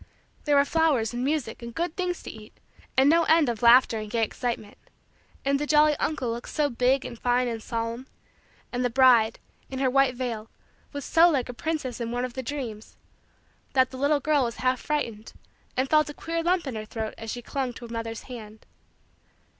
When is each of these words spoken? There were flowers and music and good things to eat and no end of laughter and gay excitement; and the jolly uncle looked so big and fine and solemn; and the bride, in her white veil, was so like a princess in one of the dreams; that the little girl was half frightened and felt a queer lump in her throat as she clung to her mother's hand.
There 0.45 0.55
were 0.55 0.65
flowers 0.65 1.13
and 1.13 1.23
music 1.23 1.61
and 1.61 1.75
good 1.75 1.95
things 1.95 2.23
to 2.23 2.31
eat 2.31 2.57
and 2.97 3.07
no 3.07 3.21
end 3.25 3.49
of 3.49 3.61
laughter 3.61 3.99
and 3.99 4.09
gay 4.09 4.23
excitement; 4.23 4.79
and 5.45 5.59
the 5.59 5.67
jolly 5.67 5.95
uncle 5.97 6.31
looked 6.31 6.49
so 6.49 6.71
big 6.71 7.05
and 7.05 7.19
fine 7.19 7.47
and 7.47 7.61
solemn; 7.61 8.07
and 8.71 8.83
the 8.83 8.89
bride, 8.89 9.37
in 9.69 9.77
her 9.77 9.91
white 9.91 10.15
veil, 10.15 10.49
was 10.91 11.05
so 11.05 11.29
like 11.29 11.49
a 11.49 11.53
princess 11.53 12.01
in 12.01 12.09
one 12.09 12.25
of 12.25 12.33
the 12.33 12.41
dreams; 12.41 12.97
that 13.73 13.91
the 13.91 13.97
little 13.97 14.19
girl 14.19 14.43
was 14.43 14.55
half 14.55 14.79
frightened 14.79 15.33
and 15.77 15.87
felt 15.87 16.09
a 16.09 16.15
queer 16.15 16.41
lump 16.41 16.65
in 16.65 16.73
her 16.73 16.83
throat 16.85 17.13
as 17.19 17.29
she 17.29 17.43
clung 17.43 17.71
to 17.73 17.85
her 17.85 17.93
mother's 17.93 18.23
hand. 18.23 18.65